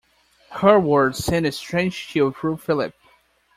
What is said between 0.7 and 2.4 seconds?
words sent a strange chill